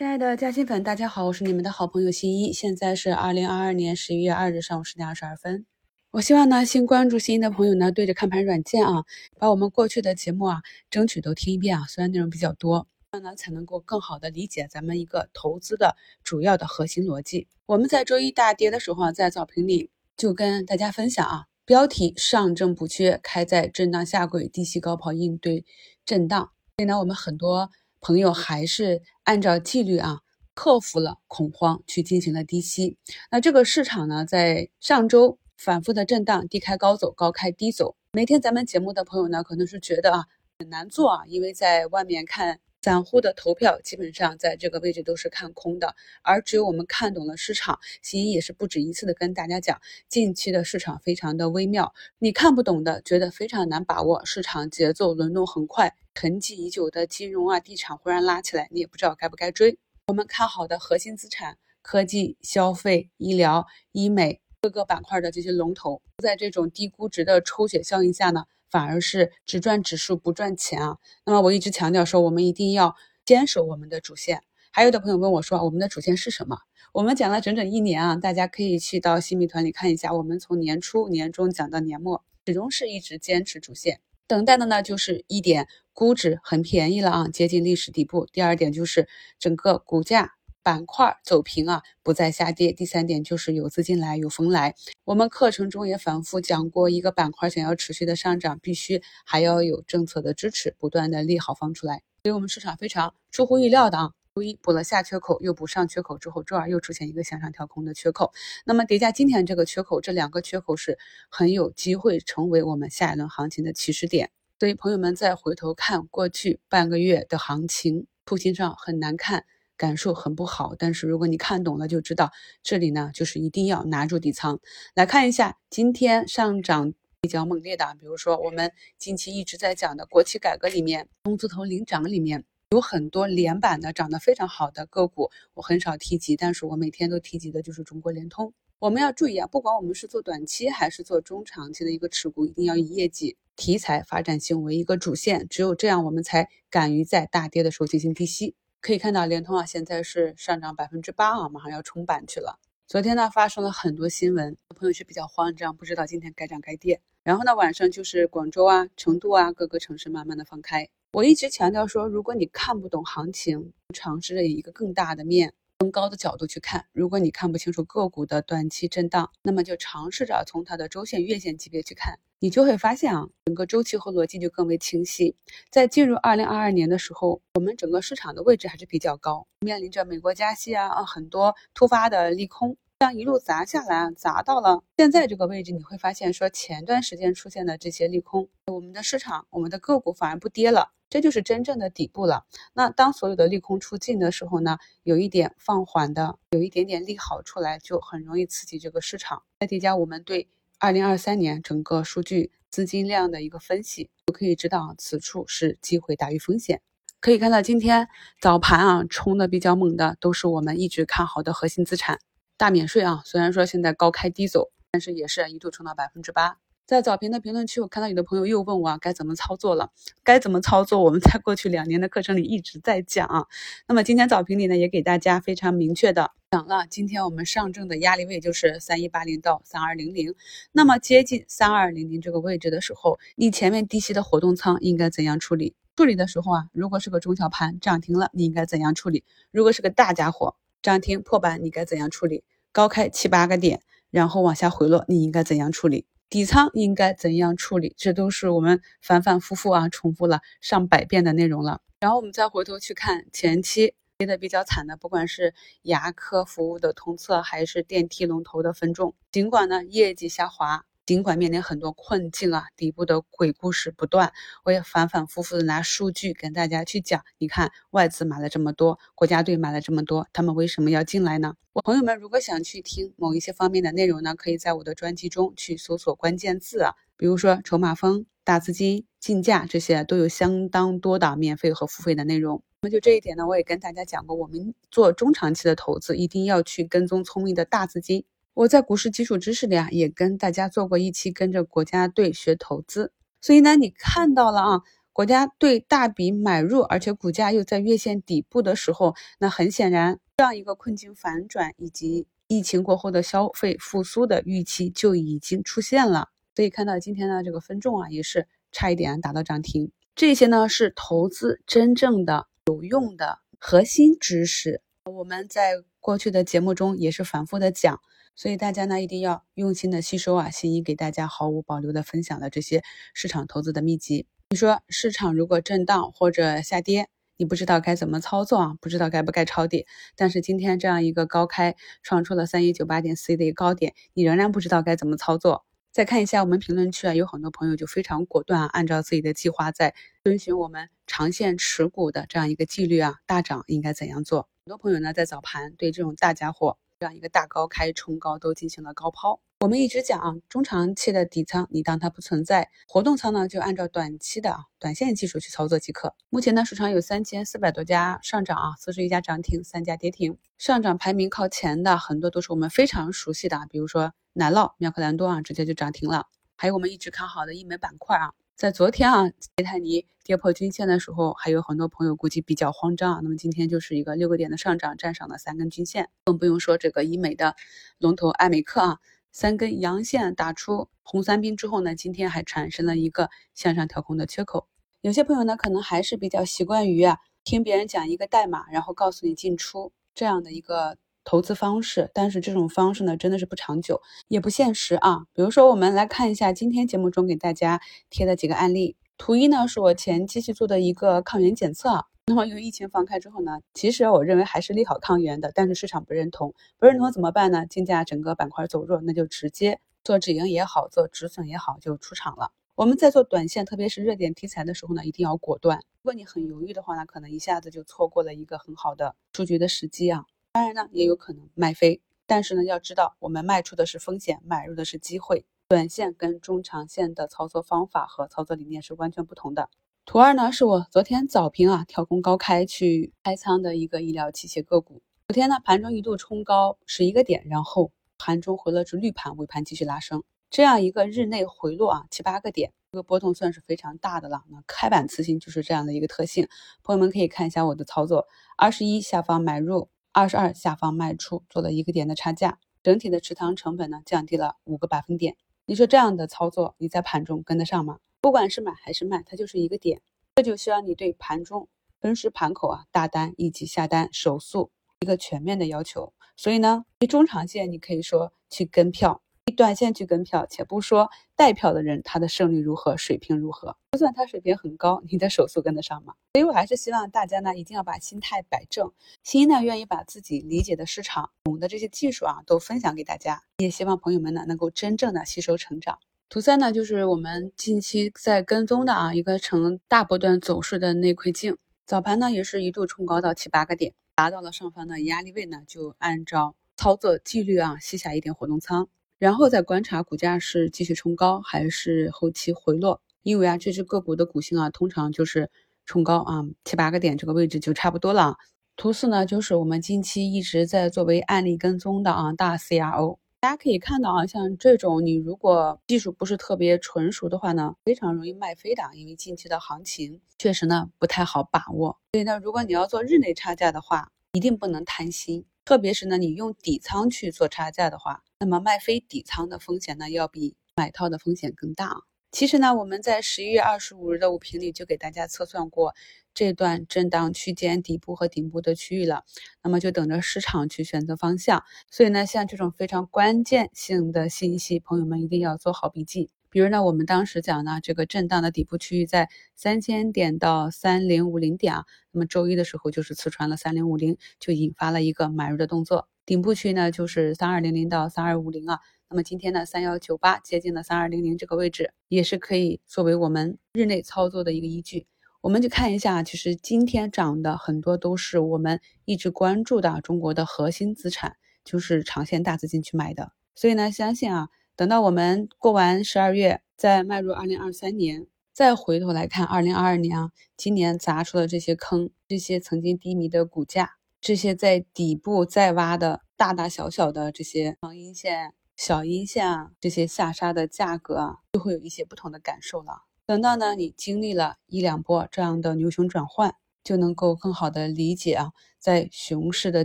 [0.00, 2.54] 亲爱的嘉兴粉，大家好，我是你们的好朋友新一。
[2.54, 5.66] 现在是二零二二年十一月二日上午十点二十二分。
[6.12, 9.04] 我希望呢，新关注新一的朋友呢，对着看盘软件啊，
[9.38, 11.84] 把我们过去的节目啊，争取都听一遍啊。
[11.86, 15.94] 虽然内容比较多，这样呢才能够更好的理解咱们一个投资的
[16.24, 17.46] 主要的核心逻辑。
[17.66, 25.66] 我们在周一大跌的时候啊，在早评里就跟大家分享啊，标题上证补缺，开在震荡下轨，低吸高抛应对
[26.06, 26.52] 震荡。
[26.78, 27.70] 所以呢，我们很多
[28.00, 30.20] 朋友还是按照纪律啊，
[30.54, 32.96] 克服了恐慌，去进行了低吸。
[33.30, 35.38] 那这个市场呢，在上周。
[35.62, 37.94] 反复的震荡，低开高走，高开低走。
[38.12, 40.24] 没听咱们节目的朋友呢，可能是觉得啊
[40.58, 47.78] 很难做啊，因为在外面看散户的投票，基本上在这个位置都是看空的，而只有我们看懂了市场。
[48.00, 59.78] 新一也是不止一次的跟大家讲，近期的市场非常的微妙，你看不懂的，觉得非常难把握，市场节奏轮动很快，沉寂已久的金融啊、地产忽然拉起来，你也不知道该不该追。
[60.08, 64.42] 我们看好的核心资产，科技、消费、医疗、医美。
[64.60, 70.98] 各个板块的这些龙头，在这种低估值的抽血效应下呢，反而是只赚指数不赚钱啊。
[71.24, 74.42] 那么我一直强调说，我们一定要坚守我们的主线。
[74.70, 76.58] 还有的朋友问我说，我们的主线是什么？
[76.92, 84.02] 我们讲了整整一年啊，大家可以去到新米团里看一下，我们从年初、年中讲到年末，始终是一直坚持主线。
[84.30, 88.28] 等待的呢，就是一点估值很便宜了啊，接近历史底部。
[88.32, 89.08] 第二点就是
[89.40, 90.34] 整个股价。
[90.62, 92.70] 板块走平啊，不再下跌。
[92.70, 94.74] 第三点就是有资金来，有风来。
[95.04, 102.02] 我们课程中也反复讲过，一个板块想要持续的上涨，必须还要有政策的支持，不断的利好放出来。
[102.22, 108.32] 所以我们市场非常出乎意料的啊，周一补了下缺口，又补上缺口之后，周二又出现一个向上跳空的缺口。
[108.64, 114.30] 那么叠加今天这个缺口，这两个缺口是很有机会成为我们下一轮行情的起始点。
[114.60, 119.44] 所以朋友们再回头看过去半个月的行情，图形上很难看。
[119.76, 122.30] 感受很不好，但是如果你看懂了，就知道
[122.62, 124.60] 这里呢，就是一定要拿住底仓。
[124.94, 126.92] 来看一下今天上涨
[127.22, 138.54] 比较猛烈的，比如说我们近期一直在讲的国企改革里面，中字头领涨里面有很多连板的涨得非常好的个股，我很少提及，但是我每天都提及的就是中国联通。
[138.78, 148.54] 我们要注意啊，不管我们是做短期还是做中长期的一个持股，一定要以业绩、题材、发展性为一个主线，只有这样，我们才敢于在大跌的时候进行低吸。
[148.80, 152.60] 可以看到，联通啊，现在是上涨百分之八啊，马上要冲板去了。
[152.86, 157.00] 昨天呢，发生了很多新闻，朋友是比较慌张，不知道今天该涨该跌。
[157.24, 160.88] 然后呢，晚上就是广州啊、成都啊，各个城市慢慢的放开。
[161.12, 165.52] 我一直强调说，如果你看不懂行情，尝试着以一个更大的面。
[165.78, 175.34] 更高的角度去看，如果你看不清楚个股的短期震荡，那么就尝试着从它的周线、月线级别去看，你就会发现啊，整个周期和逻辑就更为清晰。
[175.68, 190.92] 在进入二零二二年的时候，我们整个市场的位置还是比较高，面临着美国加息啊啊很多突发的利空，这样一路砸下来，砸到了现在这个位置，你会发现说前段时间出现的这些利空，我们的市场、我们的个股反而不跌了。
[191.10, 192.46] 这就是真正的底部了。
[192.72, 199.42] 那当所有的利空出尽的时候呢，有一点放缓的，有一点点利好出来，就很容易刺激这个市场。
[199.58, 206.80] 再叠加我们对二零二三年整个数据资金量的一个分析，就可以知道此处是机会大于风险。
[207.18, 208.08] 可以看到今天
[208.40, 212.18] 早盘啊冲的比较猛的，都是我们一直看好的核心资产，
[212.56, 216.58] 大免税啊，虽然说现在高开低走，但是也是一度冲到百分之八。
[216.90, 219.92] 在早评的评论区，我看到有的朋友又问我，该怎么操作了？
[220.24, 221.04] 该怎么操作？
[221.04, 223.46] 我们在过去两年的课程里一直在讲。
[223.86, 230.34] 那么今天早评里呢，也给大家非常明确的讲了，今天我们上证的压力位就是三一八零到三二零零。
[230.72, 235.76] 那么接近三二零零这个位置的时候，你前面低吸的活动仓应该怎样处理？
[235.94, 239.22] 处理的时候啊，如果是个中小盘涨停了，你应该怎样处理？
[239.52, 242.42] 如果是个大家伙涨停破板，你该怎样处理？
[242.72, 243.80] 高开七八个点，
[244.10, 246.04] 然后往下回落，你应该怎样处理？
[246.30, 247.92] 底仓应该怎样处理？
[247.98, 251.82] 这都是我们反反复复啊，重复了上百遍的内容了。
[251.98, 255.52] 然后我们再回头去看前期跌的比较惨的，不管是
[255.82, 260.86] 牙科服务的同策，还是电梯龙头的分众，尽管呢业绩下滑。
[261.10, 267.24] 尽管面临很多困境啊，底部的鬼故事不断，我也反反复复的拿数据跟大家去讲。
[267.38, 271.56] 你看外资买了这么多，国家队买了这么多，他们为什么要进来呢？
[271.72, 282.62] 我朋友们如果想去听某一些方面的内容呢，可以在我的专辑中去搜索关键字啊，比如说筹码峰、大资金、竞价这些都有相当多的免费和付费的内容。
[282.82, 288.24] 那么就这一点呢，我也跟大家讲过，我们做中长期的投资，一定要去跟踪聪明的大资金。
[288.54, 294.82] 我在股市基础知识里啊，也跟大家做过一期跟着国家队学投资，所以呢，你看到了啊，
[295.12, 306.28] 国家队大笔买入，而且股价又在月线底部的时候，那很显然，这样一个困境反转以及疫情过后的消费复苏的预期就已经出现了。
[306.56, 309.92] 所以看到今天的这个分众啊，也是差一点打到涨停。
[310.16, 318.00] 这些呢是投资真正的有用的核心知识，我们在过去的节目中也是反复的讲。
[318.40, 322.82] 所以大家呢一定要用心的吸收啊，心怡给大家毫无保留的分享了这些
[323.12, 324.26] 市场投资的秘籍。
[324.48, 328.74] 你说市场如果震荡或者下跌，你不知道该怎么操作啊？
[328.80, 329.84] 不知道该不该抄底。
[330.16, 335.66] 但是今天这样一个高开创出了三一九八点四的一个高点，你仍然不知道该怎么操作。
[335.92, 339.94] 再看一下我们评论区啊，有很多朋友就非常果断，按照自己的计划在
[340.24, 344.48] 遵循我们长线持股的这样一个纪律啊，大涨应该怎样做？
[344.64, 346.78] 很多朋友呢在早盘对这种大家伙。
[347.00, 349.40] 这样一个大高开冲高都进行了高抛。
[349.60, 356.14] 我们一直讲啊，中长期的底仓你当它不存在，活动仓呢就按照短期的啊短线技术去操作即可。
[356.28, 360.36] 目前呢，市场有三千四百多家上涨啊，四十一家涨停，三家跌停。
[360.58, 366.26] 上涨排名靠前的很多都是我们非常熟悉的，比如说奶酪、妙可蓝多啊，直接就涨停了。
[366.58, 368.32] 还有我们一直看好的医美板块啊。
[368.60, 373.20] 在昨天啊，迪泰尼跌破均线的时候，还有很多朋友估计比较慌张啊。
[373.22, 377.56] 那么今天就是一个六个点的上涨，站上了三根均线，更不用说这个医美的
[377.96, 378.98] 龙头爱美克啊，
[379.32, 384.68] 三根阳线打出红三兵之后呢，今天还产生了一个向上调控的缺口。
[385.00, 390.98] 有些朋友呢，可能还是比较习惯于啊，听别人讲一个代码，然后告诉你进出这样的一个。
[391.30, 395.26] 投资方式，但是这种方式呢，真的是不长久，也不现实啊。
[395.32, 397.80] 比如说，我们来看一下今天节目中给大家
[398.10, 398.96] 贴的几个案例。
[399.16, 402.04] 图一呢，是我前期去做的一个抗原检测。
[402.26, 407.64] 那么，由于疫情放开之后呢，其实我认为还是利好抗原的，但是市场不认同，不认同怎么办呢？
[407.64, 412.50] 竞价整个板块走弱，那就直接做止盈也好，做止损也好，就出场了。
[412.74, 415.78] 我们在做短线，特别是热点题材的时候呢，一定要果断。
[416.02, 420.24] 如果你很犹豫的话呢，可能一下子就错过了一个很好的出局的时机啊。
[420.52, 425.46] 当然呢，也有可能卖飞，但是呢，要知道我们卖出的是风险，买入的是机会。
[425.68, 429.70] 短线跟中长线的操作方法和操作理念是完全不同的。
[430.04, 435.02] 图二呢，是我昨天早评啊跳空高开去开仓的一个医疗器械个股。
[435.28, 444.42] 昨天呢，盘中一度冲高十一个点，然后盘中回落至绿盘，尾盘继续拉升，这样一个日内回落啊七八个点，这个波动算是非常大的了。
[444.48, 446.48] 那开板次新就是这样的一个特性，
[446.82, 448.26] 朋友们可以看一下我的操作，
[448.56, 449.88] 二十一下方买入。
[450.12, 455.36] 二十二下方卖出，做了一个点的差价，整体的持仓成本呢降低了五个百分点。
[455.66, 457.98] 你说这样的操作，你在盘中跟得上吗？
[458.20, 460.02] 不管是买还是卖，它就是一个点，
[460.34, 461.68] 这就需要你对盘中
[462.00, 466.12] 分时盘口啊、大单以及下单手速一个全面的要求。
[466.36, 469.22] 所以呢，对中长线你可以说去跟票。
[469.50, 476.14] 短线去跟票，且不说带票的人他的胜率如何，水平如何，就算他水平很高，你的手速跟得上吗？
[476.34, 478.92] 所以我还是希望大家呢，一定要把心态摆正，
[479.22, 485.98] 心呢愿意把自己理解的市场、懂的这些技术啊，都分享给大家，也希望朋友们呢能够真正的吸收成长。
[486.28, 498.88] 图三呢，就是我们近期在跟踪的啊，一个呈大波段走势的内窥镜，早盘呢也是一度冲高到七八个点，达到了上方的压力位呢，就按照操作纪律啊，吸下一点活动仓。
[499.20, 505.50] 然后再观察股价是继续冲高还是后期回落，因为啊这只个股的股性啊通常就是
[505.84, 508.38] 冲高啊七八个点这个位置就差不多了。
[508.76, 521.98] 图四呢就是我们近期一直在作为案例跟踪的啊大 CRO，大家可以看到啊像这种你如果技术不是特别纯熟的话呢，非常容易卖飞的，因为近期的行情确实呢不太好把握。
[522.12, 525.44] 所以呢如果你要做日内差价的话，一定不能贪心。
[525.70, 531.94] 特别是呢，你用底仓去做差价的话，那么卖飞底仓的风险呢，要比买套的风险更大。
[532.32, 535.94] 其实呢，我们在十一月二十五日的五评里就给大家测算过
[536.34, 539.22] 这段震荡区间底部和顶部的区域了，
[539.62, 541.62] 那么就等着市场去选择方向。
[541.88, 546.30] 所以呢，像这种非常关键性的信息，朋友们一定要做好笔记。
[546.50, 556.08] 比如呢，我们当时讲呢，这个震荡的底部区域在三千点到三零五零点啊，那么周一的时候就是刺穿了三零五零，就引发了一个买入的动作。
[556.26, 565.06] 顶部区呢就是三二零零到三二五零啊，那么今天呢三幺九八接近了三二零零这个位置，也是可以作为我们日内操作的一个依据。
[565.42, 573.30] 我们就看一下，其实今天涨的很多都是我们一直关注的中国的核心资产，就是长线大资金去买的。
[573.54, 574.48] 所以呢，相信啊。
[574.80, 593.02] 等到我们过完十二月，再迈入二零二三年，再回头来看二零二二年啊，今年砸出的这些坑，这些曾经低迷的股价，这些在底部再挖的大大小小的这些长阴线、小阴线啊，这些下杀的价格啊，就会有一些不同的感受了。
[593.26, 599.84] 等到呢你经历了一两波这样的牛熊转换，就能够更好的理解啊，在熊市的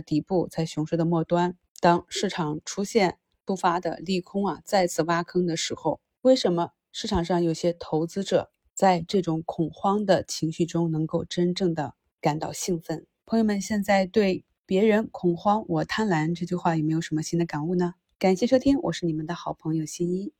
[0.00, 13.06] 底部，在熊市的末端，当市场出现突发的利空啊，再次挖坑的时候，为什么市场上有些投资者在这种恐慌的情绪中能够真正的感到兴奋？
[13.24, 17.94] 朋友们，现在对别人恐慌我贪婪这句话有没有什么新的感悟呢？
[18.18, 20.32] 感谢收听，我是你们的好朋友新一。